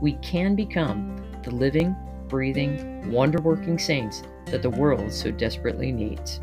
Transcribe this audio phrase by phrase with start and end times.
[0.00, 1.96] we can become the living,
[2.28, 6.40] breathing, wonder working saints that the world so desperately needs.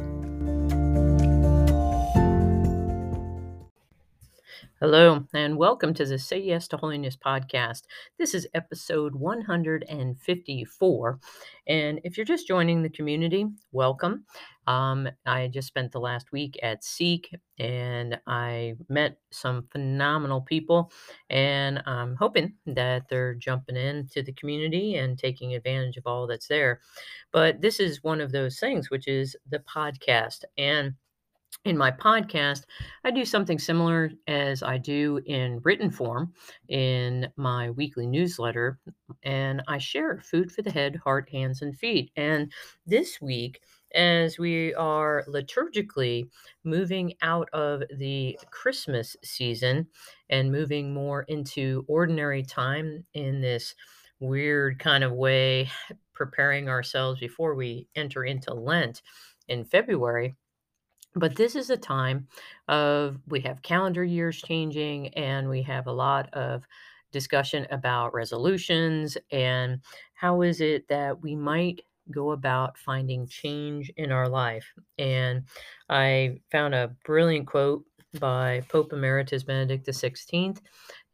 [4.83, 7.83] Hello, and welcome to the Say Yes to Holiness podcast.
[8.19, 11.19] This is episode 154.
[11.67, 14.25] And if you're just joining the community, welcome.
[14.67, 20.91] Um, I just spent the last week at Seek and I met some phenomenal people.
[21.29, 26.47] And I'm hoping that they're jumping into the community and taking advantage of all that's
[26.47, 26.81] there.
[27.31, 30.43] But this is one of those things, which is the podcast.
[30.57, 30.95] And
[31.65, 32.63] in my podcast,
[33.03, 36.33] I do something similar as I do in written form
[36.67, 38.79] in my weekly newsletter,
[39.23, 42.11] and I share food for the head, heart, hands, and feet.
[42.15, 42.51] And
[42.85, 43.61] this week,
[43.95, 46.27] as we are liturgically
[46.63, 49.87] moving out of the Christmas season
[50.29, 53.75] and moving more into ordinary time in this
[54.19, 55.69] weird kind of way,
[56.13, 59.01] preparing ourselves before we enter into Lent
[59.47, 60.35] in February
[61.15, 62.27] but this is a time
[62.67, 66.63] of we have calendar years changing and we have a lot of
[67.11, 69.79] discussion about resolutions and
[70.15, 71.81] how is it that we might
[72.11, 74.65] go about finding change in our life.
[74.97, 75.43] And
[75.89, 77.85] I found a brilliant quote
[78.19, 80.57] by Pope Emeritus Benedict XVI.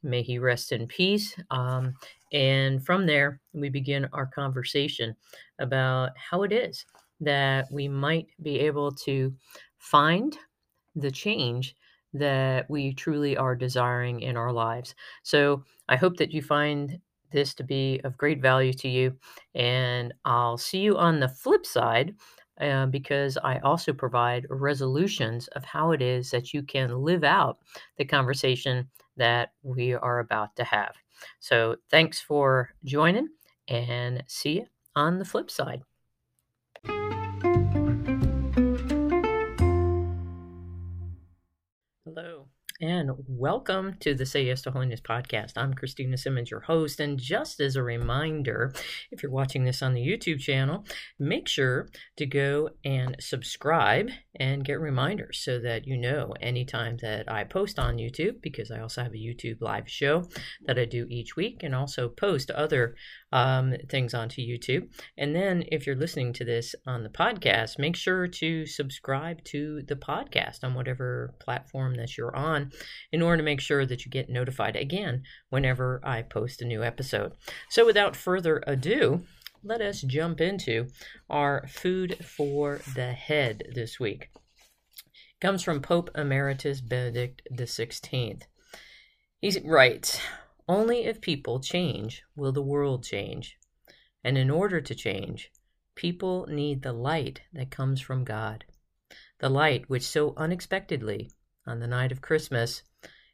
[0.01, 1.35] May he rest in peace.
[1.51, 1.93] Um,
[2.31, 5.15] and from there, we begin our conversation
[5.59, 6.85] about how it is
[7.21, 9.33] that we might be able to
[9.79, 10.37] find
[10.95, 11.75] the change
[12.13, 14.95] that we truly are desiring in our lives.
[15.23, 16.99] So I hope that you find
[17.31, 19.15] this to be of great value to you.
[19.53, 22.15] And I'll see you on the flip side
[22.59, 27.59] uh, because I also provide resolutions of how it is that you can live out
[27.97, 30.95] the conversation that we are about to have.
[31.39, 33.29] So thanks for joining
[33.67, 35.83] and see you on the flip side.
[42.15, 42.49] Hello,
[42.81, 45.53] and welcome to the Say Yes to Holiness podcast.
[45.57, 47.01] I'm Christina Simmons, your host.
[47.01, 48.73] And just as a reminder,
[49.11, 50.85] if you're watching this on the YouTube channel,
[51.19, 57.29] make sure to go and subscribe and get reminders so that you know anytime that
[57.29, 60.23] I post on YouTube, because I also have a YouTube live show
[60.65, 62.95] that I do each week and also post other
[63.33, 64.87] um, things onto YouTube.
[65.17, 69.81] And then if you're listening to this on the podcast, make sure to subscribe to
[69.87, 72.68] the podcast on whatever platform that you're on
[73.11, 76.83] in order to make sure that you get notified again whenever I post a new
[76.83, 77.33] episode.
[77.69, 79.23] So without further ado,
[79.63, 80.87] let us jump into
[81.29, 84.29] our food for the head this week.
[84.33, 88.43] It comes from Pope Emeritus Benedict XVI.
[89.41, 90.19] He writes,
[90.67, 93.57] only if people change will the world change.
[94.23, 95.51] And in order to change,
[95.95, 98.65] people need the light that comes from God.
[99.39, 101.31] The light which so unexpectedly,
[101.69, 102.83] on the night of Christmas,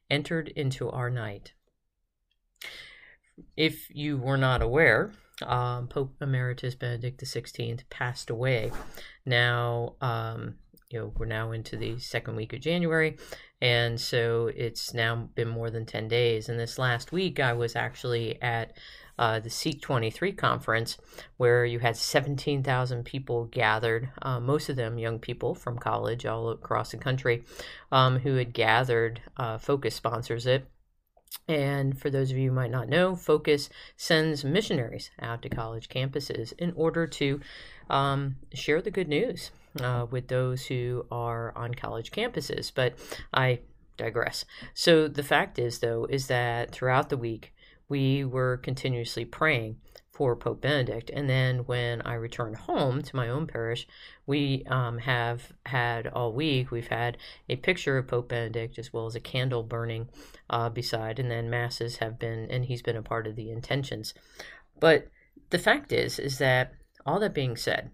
[0.10, 1.54] entered into our night.
[3.58, 8.72] If you were not aware, um, Pope Emeritus Benedict XVI passed away.
[9.26, 10.56] Now, um,
[10.90, 13.18] you know, we're now into the second week of January,
[13.62, 16.48] and so it's now been more than 10 days.
[16.48, 18.78] And this last week, I was actually at
[19.18, 20.98] uh, the Seek 23 conference,
[21.38, 26.50] where you had 17,000 people gathered, uh, most of them young people from college all
[26.50, 27.44] across the country,
[27.92, 29.22] um, who had gathered.
[29.38, 30.70] Uh, Focus sponsors it.
[31.48, 35.90] And for those of you who might not know, Focus sends missionaries out to college
[35.90, 37.42] campuses in order to
[37.90, 39.52] um, share the good news
[39.82, 42.72] uh, with those who are on college campuses.
[42.74, 42.96] But
[43.34, 43.60] I
[43.98, 44.46] digress.
[44.74, 47.54] So the fact is, though, is that throughout the week,
[47.88, 49.78] we were continuously praying
[50.16, 51.12] for Pope Benedict.
[51.14, 53.86] And then when I returned home to my own parish,
[54.26, 57.18] we um, have had all week, we've had
[57.50, 60.08] a picture of Pope Benedict as well as a candle burning
[60.50, 64.14] uh, beside, and then masses have been, and he's been a part of the intentions.
[64.80, 65.10] But
[65.50, 66.74] the fact is, is that
[67.06, 67.92] all that being said,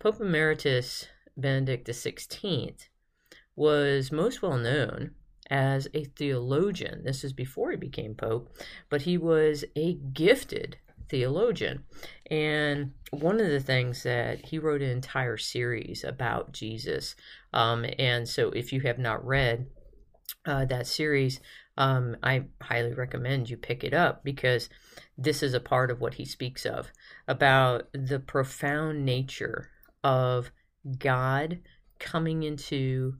[0.00, 1.06] Pope Emeritus
[1.36, 2.74] Benedict XVI
[3.54, 5.12] was most well known
[5.50, 7.02] as a theologian.
[7.04, 8.56] This is before he became Pope,
[8.88, 10.76] but he was a gifted
[11.08, 11.84] theologian.
[12.30, 17.16] And one of the things that he wrote an entire series about Jesus.
[17.52, 19.66] Um, and so if you have not read
[20.44, 21.40] uh, that series,
[21.76, 24.68] um, I highly recommend you pick it up because
[25.16, 26.90] this is a part of what he speaks of
[27.26, 29.70] about the profound nature
[30.02, 30.50] of
[30.98, 31.60] God
[31.98, 33.14] coming into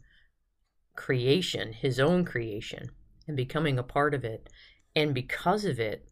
[0.99, 2.91] creation, his own creation,
[3.29, 4.51] and becoming a part of it.
[4.97, 6.09] And because of it,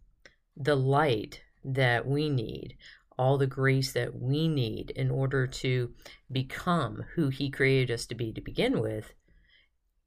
[0.56, 2.76] the light that we need,
[3.18, 5.92] all the grace that we need in order to
[6.30, 9.12] become who he created us to be to begin with,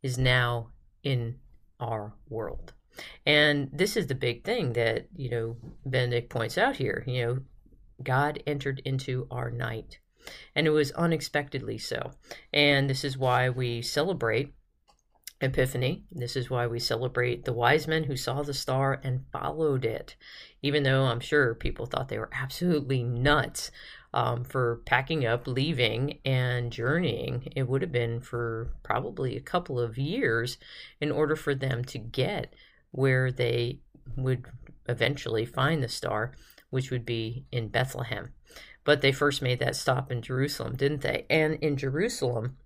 [0.02, 0.70] is now
[1.04, 1.36] in
[1.82, 2.72] our world.
[3.26, 7.04] And this is the big thing that, you know, Benedict points out here.
[7.06, 7.40] You know,
[8.02, 10.00] God entered into our night,
[10.56, 12.12] and it was unexpectedly so.
[12.54, 14.54] And this is why we celebrate
[15.42, 16.04] Epiphany.
[16.12, 20.16] This is why we celebrate the wise men who saw the star and followed it,
[20.62, 23.72] even though I'm sure people thought they were absolutely nuts
[24.14, 27.54] um, for packing up, leaving, and journeying.
[27.56, 30.58] It would have been for probably a couple of years
[31.00, 32.54] in order for them to get
[32.92, 33.80] where they
[34.18, 34.46] would
[34.88, 36.34] eventually find the star,
[36.70, 38.34] which would be in Bethlehem.
[38.84, 41.26] But they first made that stop in Jerusalem, didn't they?
[41.30, 42.58] And in Jerusalem,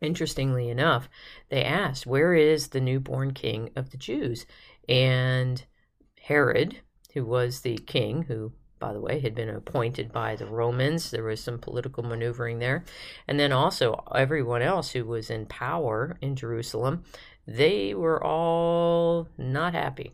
[0.00, 1.08] interestingly enough,
[1.48, 4.46] they asked, Where is the newborn king of the Jews?
[4.88, 5.64] And
[6.20, 6.80] Herod,
[7.14, 11.10] who was the king, who by the way, had been appointed by the Romans.
[11.10, 12.84] There was some political maneuvering there.
[13.26, 17.04] And then also, everyone else who was in power in Jerusalem,
[17.46, 20.12] they were all not happy.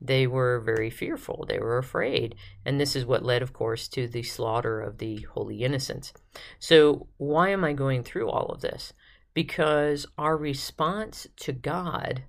[0.00, 1.44] They were very fearful.
[1.46, 2.34] They were afraid.
[2.64, 6.12] And this is what led, of course, to the slaughter of the holy innocents.
[6.58, 8.94] So, why am I going through all of this?
[9.34, 12.24] Because our response to God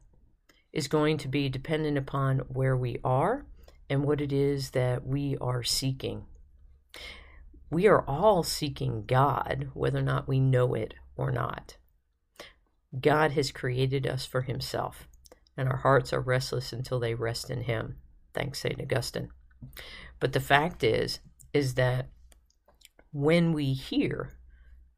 [0.74, 3.46] is going to be dependent upon where we are
[3.90, 6.26] and what it is that we are seeking.
[7.70, 11.78] We are all seeking God, whether or not we know it or not.
[13.00, 15.08] God has created us for Himself,
[15.62, 17.98] and our hearts are restless until they rest in Him.
[18.34, 18.82] Thanks, St.
[18.82, 19.30] Augustine.
[20.20, 21.20] But the fact is,
[21.54, 22.10] is that
[23.14, 24.34] when we hear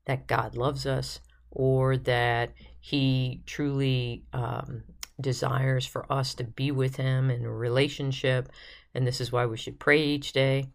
[0.06, 1.19] that God loves us
[1.51, 4.83] or that He truly um,
[5.19, 8.50] desires for us to be with Him in a relationship
[8.94, 10.69] and this is why we should pray each day.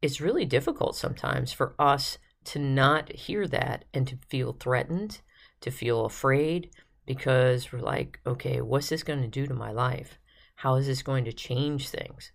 [0.00, 5.20] It's really difficult sometimes for us to not hear that and to feel threatened,
[5.60, 6.70] to feel afraid,
[7.06, 10.18] because we're like, okay, what's this going to do to my life?
[10.56, 12.32] How is this going to change things?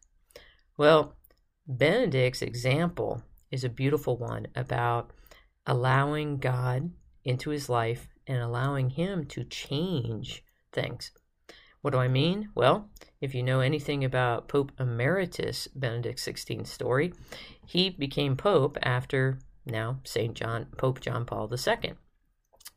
[0.78, 1.16] Well,
[1.68, 5.12] Benedict's example is a beautiful one about
[5.66, 6.92] allowing God
[7.24, 11.12] into his life and allowing him to change things.
[11.82, 12.50] What do I mean?
[12.56, 12.90] Well,
[13.22, 17.14] if you know anything about Pope Emeritus Benedict XVI's story,
[17.66, 20.34] he became Pope after now St.
[20.34, 21.94] John, Pope John Paul II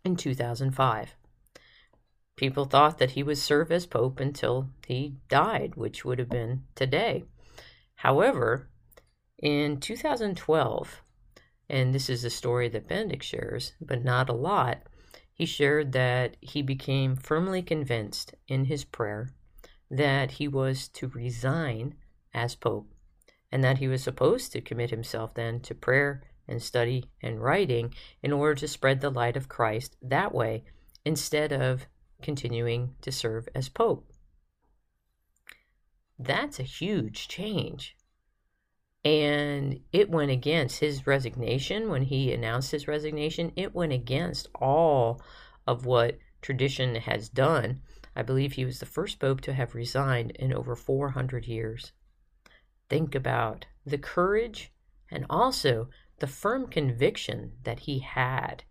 [0.05, 1.15] in 2005.
[2.41, 6.63] People thought that he would serve as Pope until he died, which would have been
[6.75, 7.25] today.
[7.97, 8.71] However,
[9.37, 11.03] in 2012,
[11.69, 14.85] and this is a story that Benedict shares, but not a lot,
[15.35, 19.35] he shared that he became firmly convinced in his prayer
[19.91, 21.95] that he was to resign
[22.33, 22.91] as Pope
[23.53, 27.93] and that he was supposed to commit himself then to prayer and study and writing
[28.23, 30.65] in order to spread the light of Christ that way
[31.05, 31.87] instead of
[32.23, 34.11] continuing to serve as Pope.
[36.19, 37.97] That's a huge change.
[39.05, 43.53] And it went against his resignation when he announced his resignation.
[43.57, 45.23] It went against all
[45.67, 47.81] of what tradition has done.
[48.15, 51.93] I believe he was the first pope to have resigned in over 400 years.
[52.91, 54.73] Think about the courage
[55.11, 58.65] and also the firm conviction that he had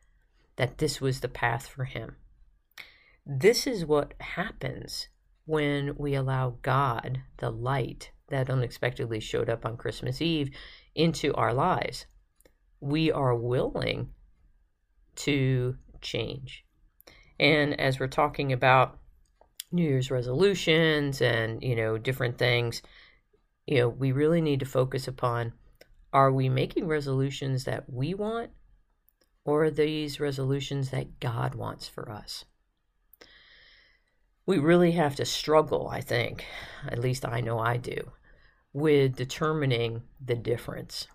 [0.58, 2.18] that this was the path for him.
[3.32, 5.08] This is what happens
[5.46, 10.50] when we allow God, the light, that unexpectedly showed up on Christmas Eve
[10.96, 12.08] into our lives.
[12.80, 14.10] We are willing
[15.18, 16.66] to change.
[17.40, 18.98] And as we're talking about
[19.72, 22.82] New Year's resolutions and, you know, different things,
[23.68, 25.54] you know, we really need to focus upon
[26.12, 28.50] are we making resolutions that we want
[29.46, 32.46] or are these resolutions that God wants for us?
[34.50, 36.44] We really have to struggle, I think,
[36.88, 38.14] at least I know I do,
[38.74, 41.06] with determining the difference.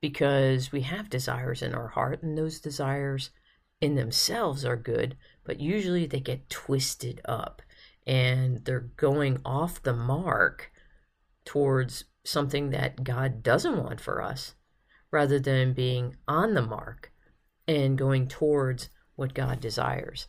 [0.00, 3.28] Because we have desires in our heart, and those desires
[3.78, 7.60] in themselves are good, but usually they get twisted up
[8.06, 10.72] and they're going off the mark
[11.44, 14.54] towards something that God doesn't want for us
[15.10, 17.12] rather than being on the mark
[17.68, 20.26] and going towards what God desires.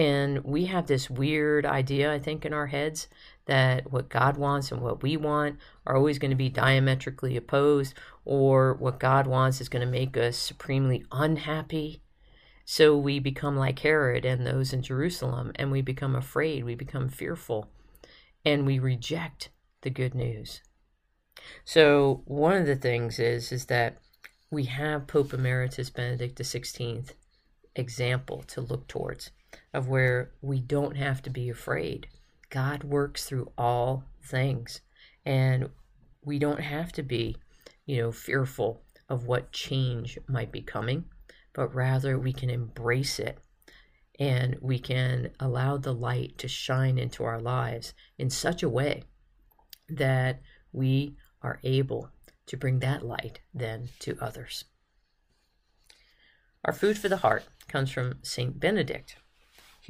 [0.00, 3.06] And we have this weird idea, I think, in our heads
[3.44, 7.92] that what God wants and what we want are always going to be diametrically opposed,
[8.24, 12.00] or what God wants is going to make us supremely unhappy.
[12.64, 17.10] So we become like Herod and those in Jerusalem, and we become afraid, we become
[17.10, 17.68] fearful,
[18.42, 19.50] and we reject
[19.82, 20.62] the good news.
[21.66, 23.98] So one of the things is is that
[24.50, 27.12] we have Pope Emeritus Benedict XVI
[27.76, 29.30] example to look towards
[29.72, 32.08] of where we don't have to be afraid.
[32.48, 34.80] God works through all things
[35.24, 35.70] and
[36.22, 37.36] we don't have to be,
[37.86, 41.04] you know, fearful of what change might be coming,
[41.52, 43.38] but rather we can embrace it
[44.18, 49.02] and we can allow the light to shine into our lives in such a way
[49.88, 50.40] that
[50.72, 52.10] we are able
[52.46, 54.64] to bring that light then to others.
[56.64, 58.60] Our food for the heart comes from St.
[58.60, 59.16] Benedict.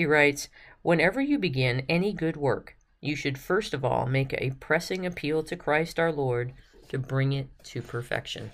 [0.00, 0.48] He writes
[0.80, 5.42] Whenever you begin any good work, you should first of all make a pressing appeal
[5.42, 6.54] to Christ our Lord
[6.88, 8.50] to bring it to perfection.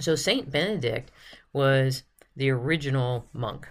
[0.00, 0.50] So, St.
[0.50, 1.12] Benedict
[1.52, 2.02] was
[2.34, 3.68] the original monk.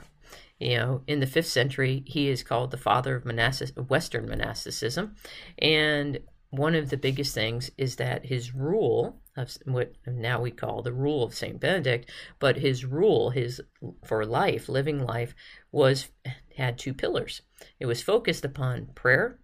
[0.59, 5.15] You know, in the fifth century, he is called the father of monastic, Western monasticism.
[5.59, 10.81] And one of the biggest things is that his rule of what now we call
[10.81, 13.61] the rule of Saint Benedict, but his rule, his
[14.05, 15.35] for life, living life,
[15.71, 16.09] was
[16.55, 17.41] had two pillars.
[17.79, 19.39] It was focused upon prayer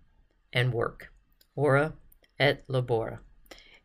[0.52, 1.12] and work,
[1.56, 1.94] ora
[2.40, 3.20] et labora.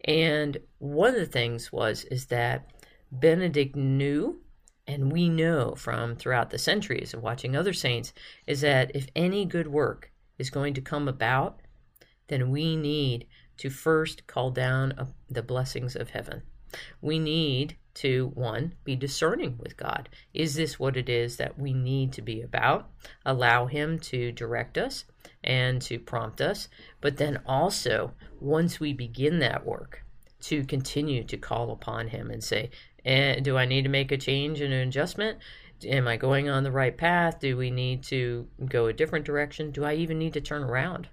[0.04, 2.70] And one of the things was is that
[3.10, 4.42] Benedict knew,
[4.86, 8.12] and we know from throughout the centuries of watching other saints,
[8.46, 11.60] is that if any good work is going to come about,
[12.28, 13.26] then we need
[13.58, 16.42] to first call down the blessings of heaven.
[17.00, 20.08] We need to, one, be discerning with God.
[20.32, 22.90] Is this what it is that we need to be about?
[23.24, 25.04] Allow Him to direct us
[25.42, 26.68] and to prompt us.
[27.00, 30.04] But then also, once we begin that work,
[30.40, 32.70] to continue to call upon Him and say,
[33.04, 35.38] eh, Do I need to make a change and an adjustment?
[35.84, 37.40] Am I going on the right path?
[37.40, 39.70] Do we need to go a different direction?
[39.70, 41.08] Do I even need to turn around?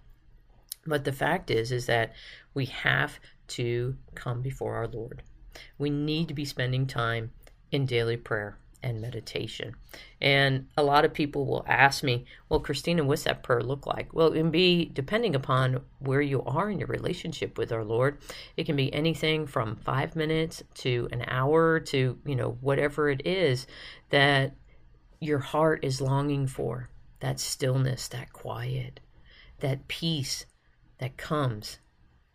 [0.85, 2.13] But the fact is, is that
[2.53, 5.23] we have to come before our Lord.
[5.77, 7.31] We need to be spending time
[7.71, 9.75] in daily prayer and meditation.
[10.21, 14.13] And a lot of people will ask me, well, Christina, what's that prayer look like?
[14.13, 18.19] Well, it can be depending upon where you are in your relationship with our Lord.
[18.55, 23.25] It can be anything from five minutes to an hour to, you know, whatever it
[23.25, 23.65] is
[24.11, 24.53] that
[25.19, 26.89] your heart is longing for
[27.21, 28.99] that stillness, that quiet,
[29.61, 30.45] that peace
[30.99, 31.79] that comes,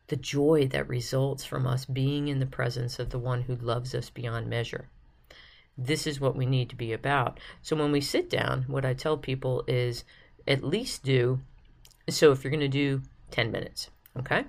[0.08, 3.94] the joy that results from us being in the presence of the one who loves
[3.94, 4.88] us beyond measure.
[5.78, 7.40] This is what we need to be about.
[7.62, 10.04] So when we sit down, what I tell people is
[10.46, 11.40] at least do
[12.08, 14.44] so if you're going to do 10 minutes, okay?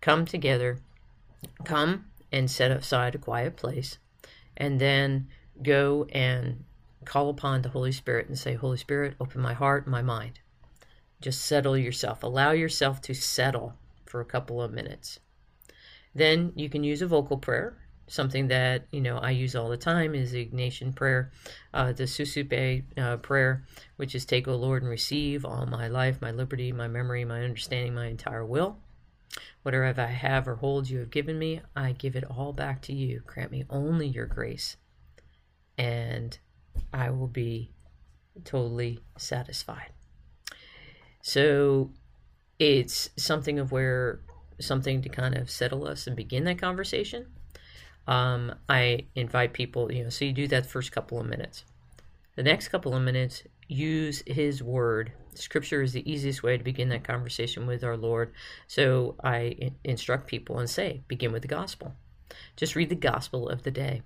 [0.00, 0.78] Come together,
[1.64, 3.98] come and set aside a quiet place,
[4.56, 5.28] and then
[5.62, 6.64] go and
[7.04, 10.39] call upon the Holy Spirit and say, Holy Spirit, open my heart, my mind.
[11.20, 12.22] Just settle yourself.
[12.22, 13.74] Allow yourself to settle
[14.06, 15.20] for a couple of minutes.
[16.14, 17.76] Then you can use a vocal prayer.
[18.06, 21.30] Something that you know I use all the time is the Ignatian prayer,
[21.72, 23.64] uh, the Suscipe uh, prayer,
[23.96, 27.42] which is "Take, O Lord, and receive all my life, my liberty, my memory, my
[27.42, 28.78] understanding, my entire will.
[29.62, 32.92] Whatever I have or hold you have given me, I give it all back to
[32.92, 33.22] you.
[33.26, 34.76] Grant me only your grace,
[35.78, 36.36] and
[36.92, 37.70] I will be
[38.42, 39.92] totally satisfied."
[41.22, 41.90] So
[42.58, 44.20] it's something of where
[44.58, 47.26] something to kind of settle us and begin that conversation.
[48.06, 51.64] Um, I invite people, you know, so you do that first couple of minutes.
[52.36, 55.12] The next couple of minutes, use His Word.
[55.34, 58.32] Scripture is the easiest way to begin that conversation with our Lord.
[58.66, 61.94] So I instruct people and say, begin with the gospel.
[62.56, 64.02] Just read the gospel of the day.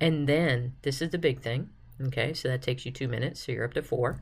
[0.00, 1.70] And then, this is the big thing.
[2.00, 3.44] Okay, so that takes you two minutes.
[3.44, 4.20] So you're up to four.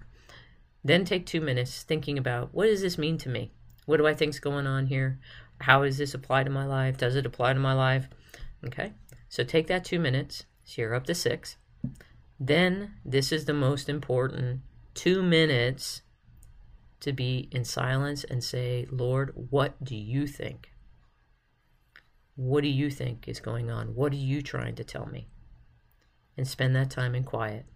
[0.84, 3.52] Then take two minutes thinking about what does this mean to me?
[3.86, 5.18] What do I think's going on here?
[5.60, 6.98] How does this apply to my life?
[6.98, 8.08] Does it apply to my life?
[8.66, 8.92] Okay,
[9.28, 10.44] so take that two minutes.
[10.64, 11.56] So you're up to six.
[12.38, 14.60] Then this is the most important
[14.94, 16.02] two minutes
[17.00, 20.70] to be in silence and say, Lord, what do you think?
[22.36, 23.94] What do you think is going on?
[23.94, 25.28] What are you trying to tell me?
[26.36, 27.66] And spend that time in quiet.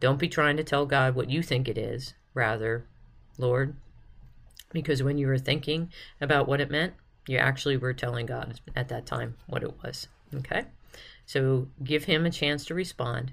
[0.00, 2.14] Don't be trying to tell God what you think it is.
[2.34, 2.86] Rather,
[3.38, 3.74] Lord,
[4.72, 6.94] because when you were thinking about what it meant,
[7.26, 10.08] you actually were telling God at that time what it was.
[10.34, 10.64] Okay?
[11.26, 13.32] So give him a chance to respond.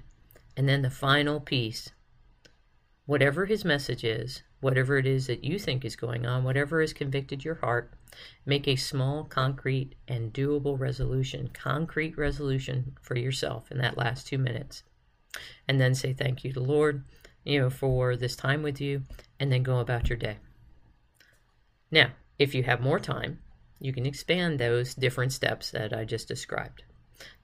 [0.56, 1.90] And then the final piece
[3.06, 6.92] whatever his message is, whatever it is that you think is going on, whatever has
[6.92, 7.92] convicted your heart,
[8.46, 14.38] make a small, concrete, and doable resolution, concrete resolution for yourself in that last two
[14.38, 14.84] minutes.
[15.66, 17.02] And then say thank you to Lord,
[17.44, 19.02] you know, for this time with you,
[19.40, 20.38] and then go about your day.
[21.90, 23.40] Now, if you have more time,
[23.78, 26.84] you can expand those different steps that I just described.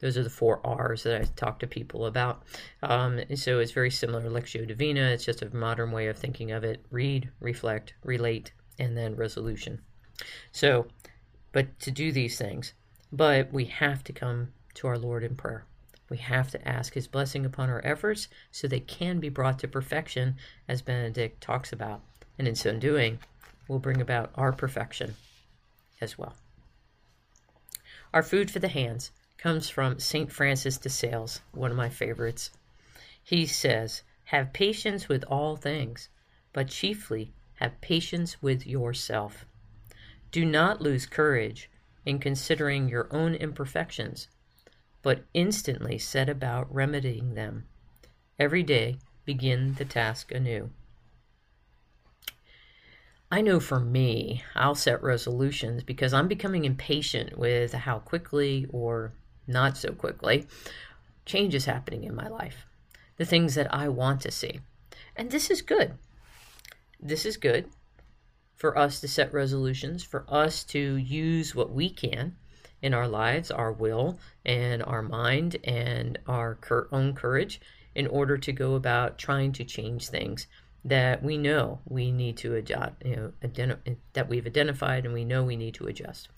[0.00, 2.42] Those are the four R's that I talk to people about.
[2.82, 5.02] Um, so it's very similar Lectio Divina.
[5.10, 9.80] It's just a modern way of thinking of it read, reflect, relate, and then resolution.
[10.52, 10.86] So,
[11.52, 12.74] but to do these things,
[13.12, 15.64] but we have to come to our Lord in prayer.
[16.08, 19.68] We have to ask His blessing upon our efforts so they can be brought to
[19.68, 20.36] perfection,
[20.66, 22.00] as Benedict talks about.
[22.38, 23.18] And in so doing,
[23.66, 25.16] we'll bring about our perfection
[26.00, 26.34] as well.
[28.14, 30.32] Our food for the hands comes from St.
[30.32, 32.50] Francis de Sales, one of my favorites.
[33.22, 36.08] He says, Have patience with all things,
[36.52, 39.44] but chiefly have patience with yourself.
[40.30, 41.70] Do not lose courage
[42.06, 44.28] in considering your own imperfections,
[45.02, 47.66] but instantly set about remedying them.
[48.38, 50.70] Every day, begin the task anew.
[53.30, 59.12] I know for me, I'll set resolutions because I'm becoming impatient with how quickly or
[59.46, 60.46] not so quickly
[61.26, 62.64] change is happening in my life.
[63.18, 64.60] The things that I want to see.
[65.14, 65.98] And this is good.
[66.98, 67.68] This is good
[68.54, 72.36] for us to set resolutions, for us to use what we can
[72.82, 76.58] in our lives, our will and our mind and our
[76.92, 77.60] own courage
[77.94, 80.46] in order to go about trying to change things
[80.84, 83.76] that we know we need to adjust, you know,
[84.12, 86.28] that we've identified and we know we need to adjust.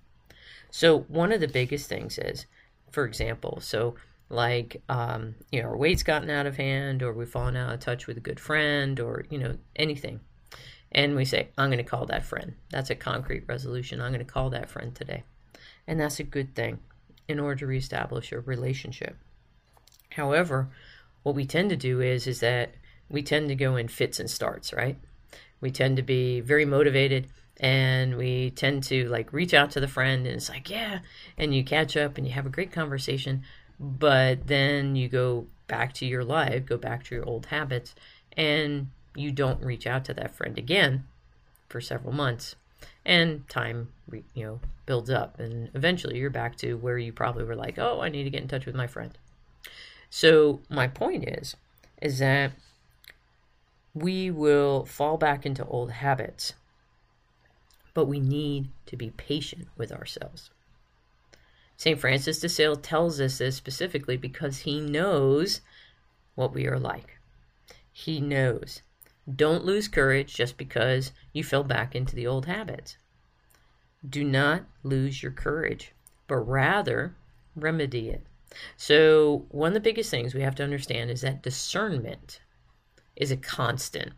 [0.71, 2.47] So one of the biggest things is,
[2.91, 3.97] for example, so
[4.31, 7.81] like um, you know, our weight's gotten out of hand, or we've fallen out of
[7.81, 10.21] touch with a good friend, or you know, anything,
[10.93, 14.01] and we say, "I'm going to call that friend." That's a concrete resolution.
[14.01, 15.25] I'm going to call that friend today,
[15.87, 16.79] and that's a good thing
[17.29, 19.17] in order to reestablish a relationship.
[20.11, 20.69] However,
[21.23, 22.75] what we tend to do is is that
[23.09, 24.97] we tend to go in fits and starts, right?
[25.61, 29.89] We tend to be very motivated and we tend to like reach out to the
[29.89, 31.01] friend and it's like, yeah,
[31.37, 33.43] and you catch up and you have a great conversation,
[33.79, 37.95] but then you go back to your life, go back to your old habits,
[38.37, 41.05] and you don't reach out to that friend again
[41.69, 42.57] for several months.
[43.05, 43.93] And time,
[44.35, 48.01] you know, builds up, and eventually you're back to where you probably were like, "Oh,
[48.01, 49.17] I need to get in touch with my friend."
[50.11, 51.57] So my point is,
[52.03, 52.53] is that
[53.95, 56.55] we will fall back into old habits.
[57.93, 60.51] But we need to be patient with ourselves.
[61.77, 61.99] St.
[61.99, 65.61] Francis de Sales tells us this specifically because he knows
[66.35, 67.19] what we are like.
[67.93, 68.83] He knows.
[69.37, 72.97] Don't lose courage just because you fell back into the old habits.
[74.09, 75.93] Do not lose your courage,
[76.27, 77.15] but rather
[77.55, 78.27] remedy it.
[78.77, 82.41] So, one of the biggest things we have to understand is that discernment
[83.15, 84.13] is a constant.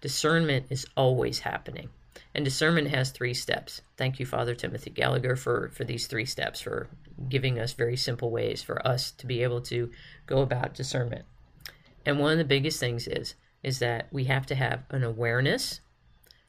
[0.00, 1.88] Discernment is always happening.
[2.34, 3.80] And discernment has three steps.
[3.96, 6.88] Thank you, Father Timothy Gallagher, for, for these three steps, for
[7.28, 9.90] giving us very simple ways for us to be able to
[10.26, 11.24] go about discernment.
[12.04, 13.34] And one of the biggest things is
[13.66, 15.80] is that we have to have an awareness,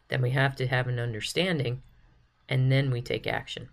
[0.09, 1.81] then we have to have an understanding,
[2.47, 3.69] and then we take action.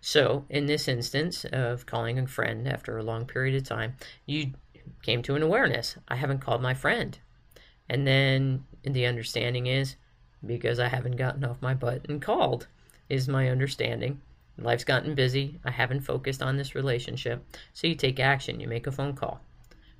[0.00, 4.54] So, in this instance of calling a friend after a long period of time, you
[5.02, 5.98] came to an awareness.
[6.08, 7.18] I haven't called my friend.
[7.90, 9.96] And then the understanding is
[10.46, 12.68] because I haven't gotten off my butt and called,
[13.10, 14.18] is my understanding.
[14.56, 15.60] Life's gotten busy.
[15.62, 17.44] I haven't focused on this relationship.
[17.74, 19.42] So you take action, you make a phone call.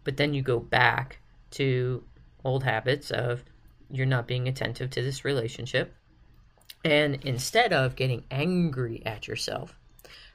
[0.04, 1.18] But then you go back
[1.52, 2.02] to
[2.44, 3.44] old habits of
[3.90, 5.94] you're not being attentive to this relationship.
[6.84, 9.76] And instead of getting angry at yourself,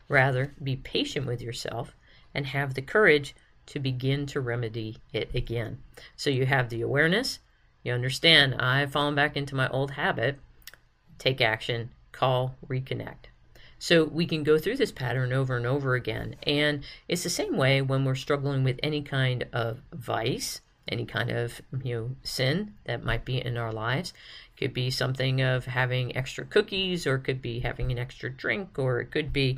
[0.08, 1.96] rather be patient with yourself
[2.34, 3.36] and have the courage
[3.68, 5.80] to begin to remedy it again.
[6.16, 7.40] So you have the awareness,
[7.84, 10.40] you understand, I've fallen back into my old habit,
[11.18, 13.30] take action, call, reconnect.
[13.80, 16.36] So we can go through this pattern over and over again.
[16.44, 21.32] And it's the same way when we're struggling with any kind of vice, any kind
[21.32, 24.14] of you know sin that might be in our lives.
[24.58, 29.02] Could be something of having extra cookies or could be having an extra drink or
[29.02, 29.58] it could be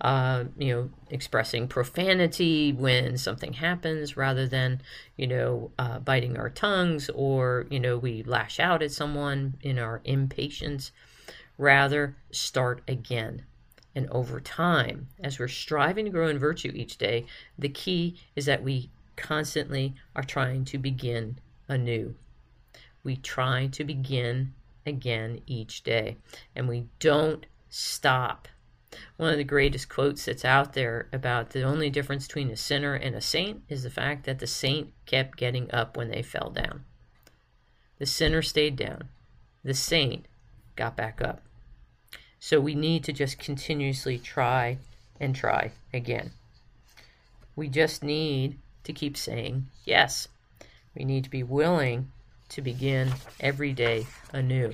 [0.00, 4.80] uh, you know expressing profanity when something happens rather than
[5.16, 9.78] you know uh, biting our tongues or you know we lash out at someone in
[9.78, 10.92] our impatience.
[11.58, 13.44] Rather start again.
[13.94, 17.26] And over time as we're striving to grow in virtue each day
[17.58, 22.14] the key is that we constantly are trying to begin anew
[23.08, 24.52] we try to begin
[24.84, 26.16] again each day
[26.54, 28.48] and we don't stop.
[29.16, 32.94] One of the greatest quotes that's out there about the only difference between a sinner
[32.94, 36.50] and a saint is the fact that the saint kept getting up when they fell
[36.50, 36.84] down.
[37.98, 39.08] The sinner stayed down,
[39.64, 40.26] the saint
[40.76, 41.42] got back up.
[42.40, 44.78] So we need to just continuously try
[45.20, 46.32] and try again.
[47.56, 50.28] We just need to keep saying yes.
[50.96, 52.10] We need to be willing
[52.48, 54.72] to begin every day anew.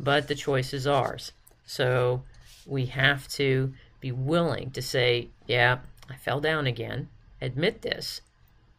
[0.00, 1.30] But the choice is ours.
[1.64, 2.24] So
[2.66, 5.78] we have to be willing to say, yeah,
[6.10, 7.08] I fell down again,
[7.40, 8.20] admit this,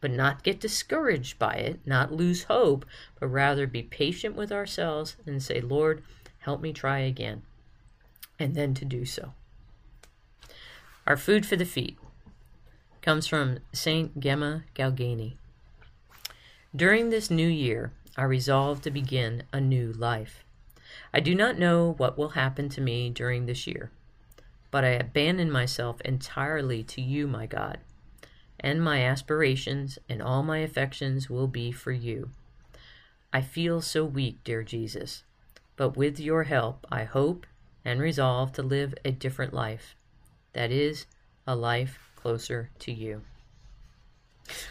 [0.02, 2.84] but not get discouraged by it, not lose hope,
[3.18, 6.04] but rather be patient with ourselves and say, Lord,
[6.40, 7.40] help me try again.
[8.38, 9.32] And then to do so.
[11.06, 11.96] Our food for the feet
[13.06, 15.36] comes from Saint Gemma Galgani.
[16.74, 20.42] During this new year, I resolve to begin a new life.
[21.14, 23.92] I do not know what will happen to me during this year,
[24.72, 27.78] but I abandon myself entirely to you, my God,
[28.58, 32.30] and my aspirations and all my affections will be for you.
[33.32, 35.22] I feel so weak, dear Jesus,
[35.76, 37.46] but with your help, I hope
[37.84, 39.94] and resolve to live a different life.
[40.54, 41.06] That is,
[41.46, 43.22] a life closer to you.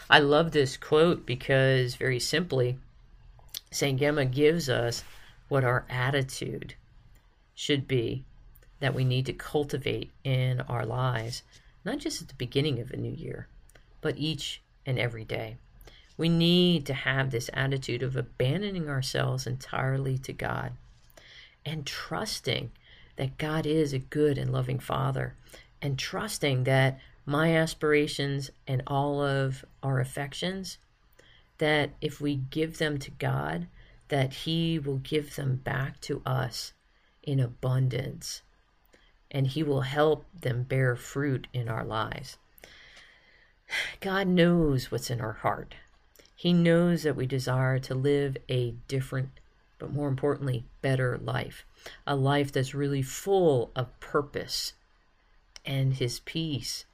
[0.09, 2.77] I love this quote because, very simply,
[3.71, 3.97] St.
[3.97, 5.05] Gemma gives us
[5.47, 6.73] what our attitude
[7.53, 8.25] should be
[8.81, 11.43] that we need to cultivate in our lives,
[11.85, 13.47] not just at the beginning of a new year,
[14.01, 15.55] but each and every day.
[16.17, 20.73] We need to have this attitude of abandoning ourselves entirely to God
[21.65, 22.71] and trusting
[23.15, 25.35] that God is a good and loving Father,
[25.81, 30.77] and trusting that my aspirations and all of our affections,
[31.57, 33.67] that if we give them to God,
[34.09, 36.73] that He will give them back to us
[37.23, 38.41] in abundance,
[39.31, 42.37] and He will help them bear fruit in our lives.
[43.99, 45.73] God knows what's in our heart.
[46.35, 49.29] He knows that we desire to live a different,
[49.79, 51.65] but more importantly, better life.
[52.05, 54.73] A life that's really full of purpose
[55.65, 56.85] and His peace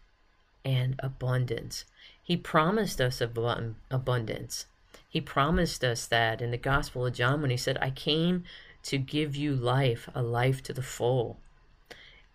[0.63, 1.86] and abundance.
[2.21, 4.65] He promised us abundance.
[5.10, 8.43] He promised us that in the Gospel of John when he said, I came
[8.84, 11.39] to give you life, a life to the full.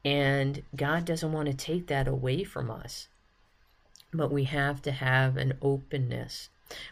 [0.05, 3.09] And God doesn't want to take that away from us.
[4.13, 6.49] But we have to have an openness.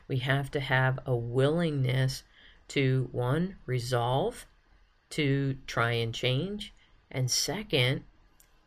[0.08, 2.22] We have to have a willingness
[2.68, 4.46] to, one, resolve
[5.10, 6.72] to try and change,
[7.10, 8.02] and second,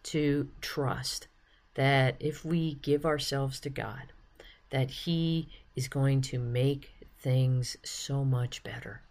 [0.03, 1.27] to trust
[1.77, 4.11] that if we give ourselves to God,
[4.71, 9.01] that He is going to make things so much better.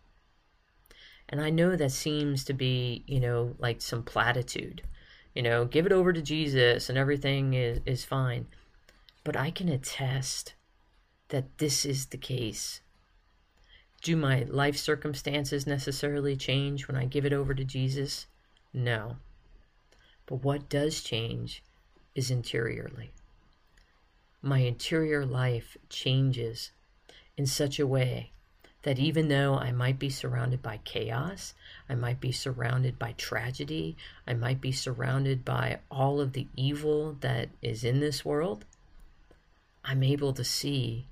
[1.29, 4.83] And I know that seems to be, you know, like some platitude.
[5.33, 8.47] You know, give it over to Jesus and everything is, is fine.
[9.23, 10.55] But I can attest
[11.29, 12.81] that this is the case.
[14.03, 18.27] Do my life circumstances necessarily change when I give it over to Jesus?
[18.75, 19.19] No.
[20.27, 21.63] But what does change
[22.17, 23.13] is interiorly.
[24.43, 26.73] My interior life changes
[27.37, 28.33] in such a way
[28.83, 31.55] that even though I might be surrounded by chaos,
[31.89, 37.17] I might be surrounded by tragedy, I might be surrounded by all of the evil
[37.21, 38.65] that is in this world,
[39.85, 41.07] I'm able to see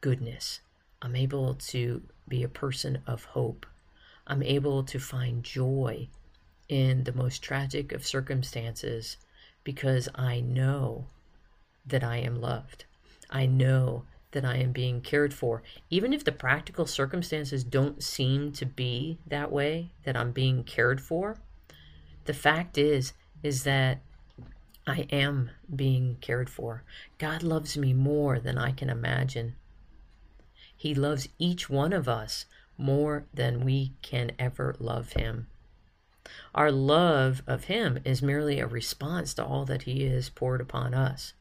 [0.00, 0.60] goodness.
[1.00, 3.66] I'm able to be a person of hope.
[4.26, 6.08] I'm able to find joy
[6.68, 9.18] in the most tragic of circumstances
[9.64, 11.06] because I know
[11.86, 12.84] that I am loved.
[13.30, 15.62] I know that I am being cared for.
[15.90, 21.00] Even if the practical circumstances don't seem to be that way, that I'm being cared
[21.00, 21.38] for,
[22.24, 24.00] the fact is, is that
[24.86, 26.84] I am being cared for.
[27.18, 29.54] God loves me more than I can imagine.
[30.76, 32.44] He loves each one of us
[32.76, 35.46] more than we can ever love Him.
[36.54, 40.94] Our love of Him is merely a response to all that He has poured upon
[40.94, 41.34] us.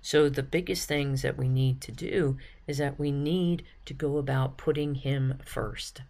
[0.00, 4.16] So, the biggest things that we need to do is that we need to go
[4.16, 6.02] about putting Him first.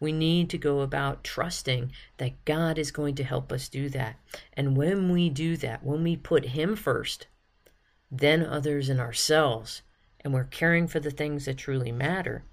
[0.00, 4.16] We need to go about trusting that God is going to help us do that.
[4.54, 7.26] And when we do that, when we put Him first,
[8.10, 9.82] then others and ourselves,
[10.22, 12.44] and we're caring for the things that truly matter,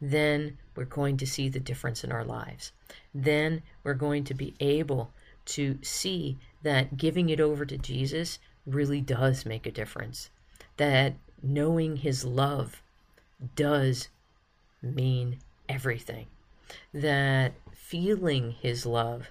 [0.00, 2.72] then we're going to see the difference in our lives.
[3.14, 5.12] Then we're going to be able
[5.46, 10.30] to see that giving it over to Jesus really does make a difference.
[10.76, 12.82] That knowing His love
[13.56, 14.08] does
[14.82, 16.26] mean everything.
[16.92, 19.28] That feeling His love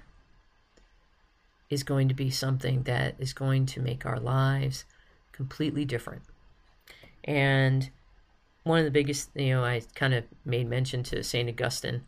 [1.70, 4.86] is going to be something that is going to make our lives
[5.32, 6.24] completely different.
[7.24, 7.90] And
[8.64, 11.48] one of the biggest, you know, I kind of made mention to St.
[11.48, 12.02] Augustine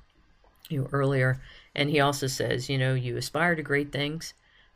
[0.72, 1.42] you know, earlier,
[1.74, 4.34] and he also says, you know, you aspire to great things.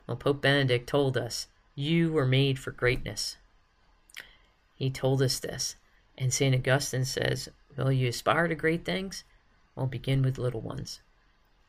[0.08, 3.38] Well, Pope Benedict told us, you were made for greatness.
[4.76, 5.76] He told us this.
[6.18, 6.56] And St.
[6.56, 9.26] Augustine says, Will you aspire to great things?
[9.76, 11.02] Well, begin with little ones.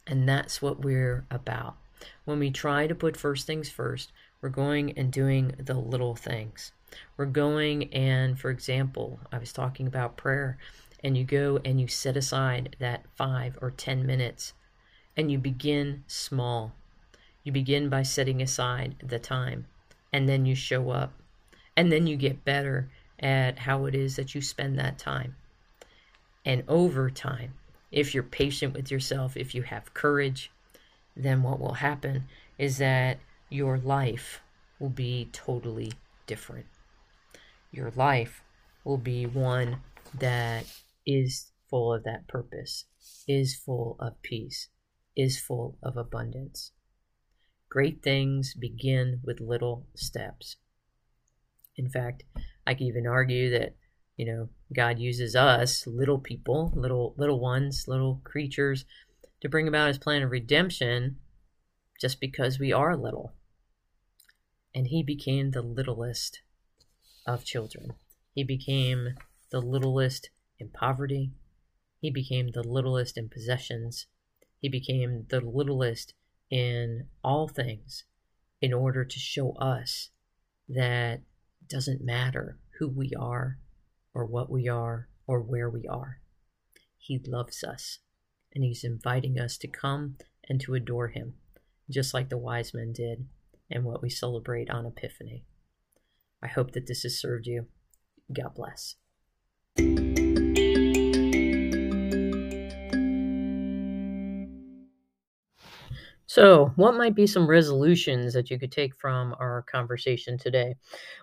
[0.07, 1.77] And that's what we're about.
[2.25, 6.71] When we try to put first things first, we're going and doing the little things.
[7.17, 10.59] We're going and, for example, I was talking about prayer,
[11.03, 14.53] and you go and you set aside that five or 10 minutes
[15.17, 16.73] and you begin small.
[17.43, 19.67] You begin by setting aside the time
[20.13, 21.13] and then you show up
[21.77, 25.37] and then you get better at how it is that you spend that time.
[26.45, 27.55] And over time,
[27.91, 30.51] if you're patient with yourself, if you have courage,
[31.17, 32.25] then what will happen
[32.59, 34.41] is that your life
[34.79, 35.93] will be totally
[36.27, 36.67] different.
[37.73, 38.43] Your life
[38.85, 39.79] will be one
[40.19, 40.67] that
[41.07, 42.85] is full of that purpose,
[43.27, 44.69] is full of peace,
[45.17, 46.73] is full of abundance.
[47.71, 50.57] Great things begin with little steps.
[51.77, 52.25] In fact,
[52.67, 53.75] I could even argue that,
[54.17, 58.85] you know, God uses us, little people, little little ones, little creatures,
[59.41, 61.19] to bring about his plan of redemption
[62.01, 63.33] just because we are little.
[64.75, 66.41] And he became the littlest
[67.27, 67.95] of children.
[68.35, 69.15] He became
[69.51, 71.33] the littlest in poverty.
[72.01, 74.07] He became the littlest in possessions.
[74.61, 76.15] He became the littlest
[76.51, 78.05] in all things
[78.61, 80.11] in order to show us
[80.69, 81.21] that
[81.61, 83.59] it doesn't matter who we are
[84.15, 86.21] or what we are or where we are.
[86.99, 87.99] He loves us
[88.55, 90.17] and he's inviting us to come
[90.49, 91.35] and to adore him,
[91.91, 93.27] just like the wise men did
[93.71, 95.45] and what we celebrate on Epiphany.
[96.43, 97.67] I hope that this has served you.
[98.33, 98.97] God bless.
[106.37, 110.75] So, what might be some resolutions that you could take from our conversation today?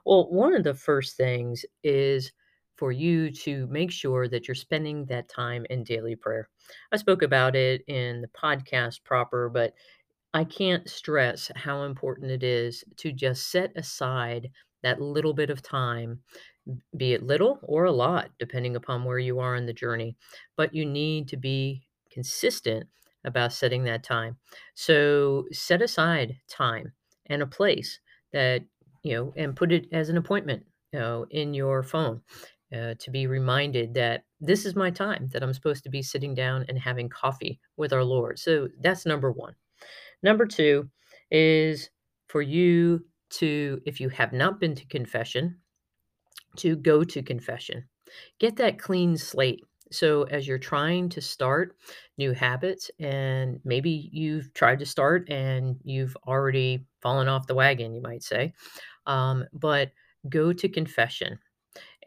[0.06, 2.32] Well, one of the first things is
[2.78, 6.50] for you to make sure that you're spending that time in daily prayer.
[6.92, 9.76] I spoke about it in the podcast proper, but
[10.34, 14.50] I can't stress how important it is to just set aside
[14.84, 16.22] that little bit of time,
[16.98, 20.16] be it little or a lot, depending upon where you are in the journey.
[20.56, 22.88] But you need to be consistent
[23.26, 24.38] about setting that time.
[24.76, 26.94] So set aside time
[27.28, 28.00] and a place
[28.32, 28.64] that,
[29.04, 32.22] you know, and put it as an appointment, you know, in your phone
[32.74, 36.34] uh, to be reminded that this is my time that I'm supposed to be sitting
[36.34, 38.40] down and having coffee with our Lord.
[38.40, 39.56] So that's number one.
[40.22, 40.90] Number two
[41.32, 41.90] is
[42.28, 45.60] for you to, if you have not been to confession,
[46.58, 47.86] to go to confession.
[48.40, 51.76] Get that clean slate so, as you're trying to start
[52.18, 57.94] new habits, and maybe you've tried to start and you've already fallen off the wagon,
[57.94, 58.54] you might say,
[59.06, 59.92] um, but
[60.30, 61.38] go to confession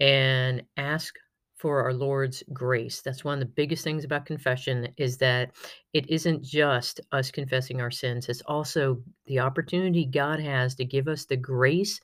[0.01, 1.15] and ask
[1.57, 3.01] for our Lord's grace.
[3.01, 5.53] That's one of the biggest things about confession is that
[5.95, 11.09] it isn't just us confessing our sins, it's also the opportunity God has to give
[11.09, 11.99] us the grace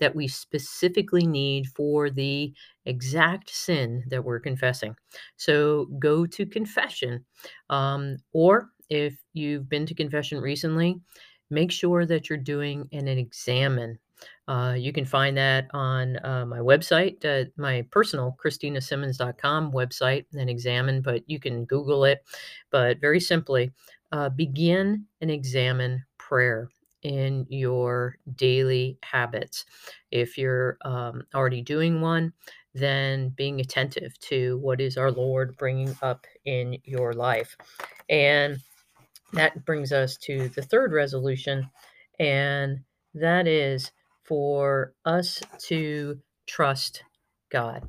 [0.00, 2.52] that we specifically need for the
[2.86, 4.94] exact sin that we're confessing.
[5.36, 7.24] So go to confession.
[7.70, 11.00] Um, or if you've been to confession recently,
[11.50, 13.98] make sure that you're doing an, an examen
[14.46, 20.48] uh, you can find that on uh, my website, uh, my personal christinasimmons.com website, and
[20.48, 22.24] examen, but you can Google it.
[22.70, 23.72] But very simply,
[24.10, 26.70] uh, begin and examen prayer
[27.02, 29.64] in your daily habits.
[30.10, 32.32] If you're um, already doing one,
[32.74, 37.56] then being attentive to what is our Lord bringing up in your life.
[38.08, 38.58] And
[39.32, 41.70] that brings us to the third resolution,
[42.18, 42.80] and
[43.14, 43.92] that is
[44.24, 47.02] for us to trust
[47.50, 47.86] God.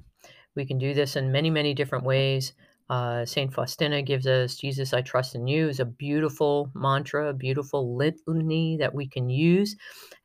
[0.56, 2.54] We can do this in many, many different ways.
[2.90, 7.34] Uh, Saint Faustina gives us Jesus, I trust in you is a beautiful mantra, a
[7.34, 9.76] beautiful litany that we can use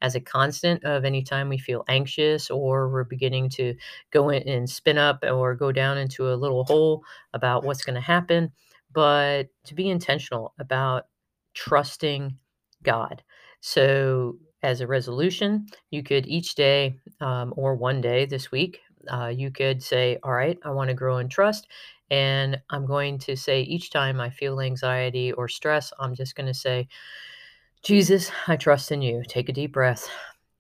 [0.01, 3.75] as a constant of any time we feel anxious or we're beginning to
[4.13, 7.03] go in and spin up or go down into a little hole
[7.35, 8.51] about what's going to happen.
[8.93, 11.05] But to be intentional about
[11.55, 12.37] trusting
[12.83, 13.23] God.
[13.61, 19.29] So, as a resolution, you could each day um, or one day this week, uh,
[19.29, 21.69] you could say, All right, I want to grow in trust.
[22.11, 26.47] And I'm going to say each time I feel anxiety or stress, I'm just going
[26.47, 26.89] to say,
[27.83, 29.23] Jesus, I trust in you.
[29.29, 30.09] Take a deep breath.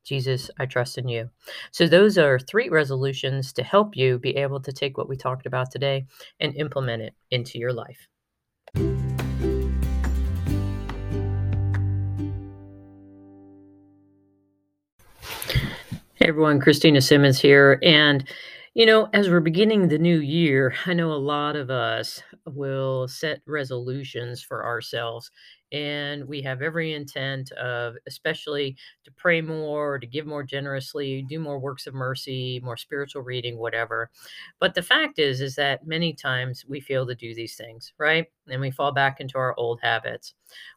[0.04, 1.30] Jesus, I trust in you.
[1.70, 5.46] So, those are three resolutions to help you be able to take what we talked
[5.46, 6.04] about today
[6.40, 8.08] and implement it into your life.
[16.24, 17.78] Everyone, Christina Simmons here.
[17.82, 18.26] And,
[18.72, 23.06] you know, as we're beginning the new year, I know a lot of us will
[23.08, 25.30] set resolutions for ourselves.
[25.74, 31.40] And we have every intent of, especially to pray more, to give more generously, do
[31.40, 34.08] more works of mercy, more spiritual reading, whatever.
[34.60, 38.26] But the fact is, is that many times we fail to do these things, right?
[38.48, 40.34] And we fall back into our old habits.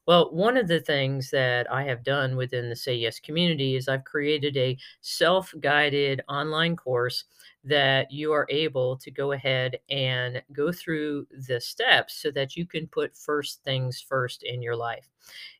[0.07, 3.87] Well, one of the things that I have done within the Say Yes community is
[3.87, 7.25] I've created a self guided online course
[7.67, 12.65] that you are able to go ahead and go through the steps so that you
[12.65, 15.09] can put first things first in your life.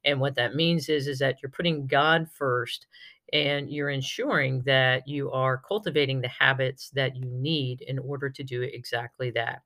[0.05, 2.87] And what that means is is that you're putting God first
[3.33, 8.43] and you're ensuring that you are cultivating the habits that you need in order to
[8.43, 9.61] do exactly that.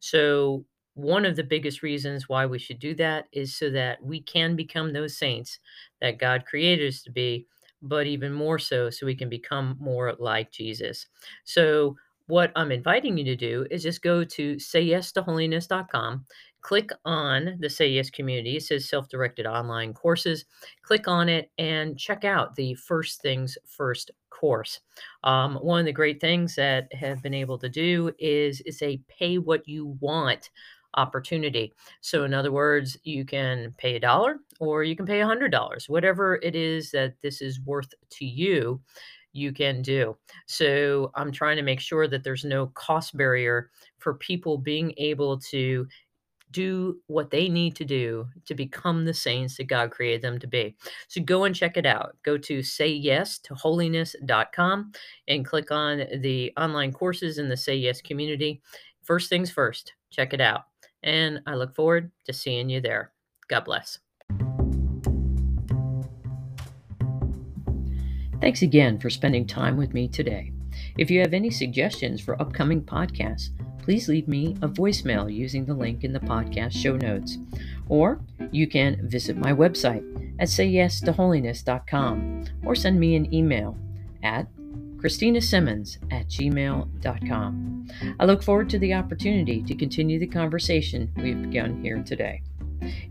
[0.00, 4.20] So one of the biggest reasons why we should do that is so that we
[4.20, 5.58] can become those saints
[6.00, 7.46] that God created us to be
[7.84, 11.06] but even more so, so we can become more like Jesus.
[11.44, 16.24] So, what I'm inviting you to do is just go to sayyestoholiness.com,
[16.62, 18.56] click on the Say Yes community.
[18.56, 20.46] It says self directed online courses.
[20.82, 24.80] Click on it and check out the First Things First course.
[25.22, 29.00] Um, one of the great things that have been able to do is, is a
[29.08, 30.50] pay what you want
[30.94, 31.72] opportunity.
[32.00, 35.50] So, in other words, you can pay a dollar or you can pay a hundred
[35.50, 38.80] dollars, whatever it is that this is worth to you.
[39.32, 40.16] You can do.
[40.46, 45.38] So, I'm trying to make sure that there's no cost barrier for people being able
[45.38, 45.86] to
[46.54, 50.46] do what they need to do to become the saints that God created them to
[50.46, 50.74] be.
[51.08, 52.16] So go and check it out.
[52.22, 54.92] Go to sayyestoholiness.com
[55.28, 58.62] and click on the online courses in the Say Yes community.
[59.04, 60.62] First things first, check it out
[61.04, 63.12] and I look forward to seeing you there.
[63.48, 63.98] God bless.
[68.40, 70.52] Thanks again for spending time with me today.
[70.98, 73.50] If you have any suggestions for upcoming podcasts,
[73.82, 77.38] please leave me a voicemail using the link in the podcast show notes.
[77.88, 80.02] Or you can visit my website
[80.38, 83.76] at sayyestoholiness.com or send me an email
[84.22, 84.48] at
[85.04, 87.88] Christina Simmons at gmail.com.
[88.18, 92.40] I look forward to the opportunity to continue the conversation we've begun here today.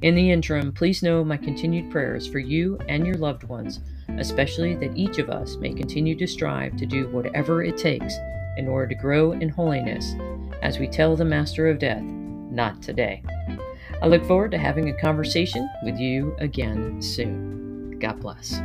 [0.01, 3.81] In the interim, please know my continued prayers for you and your loved ones,
[4.17, 8.15] especially that each of us may continue to strive to do whatever it takes
[8.57, 10.15] in order to grow in holiness
[10.63, 13.21] as we tell the Master of Death, not today.
[14.01, 17.99] I look forward to having a conversation with you again soon.
[17.99, 18.59] God bless.